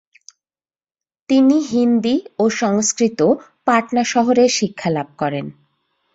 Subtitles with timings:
[1.29, 3.19] তিনি হিন্দি ও সংস্কৃত
[3.65, 5.45] পাটনা শহরে শিক্ষা লাভ করেন।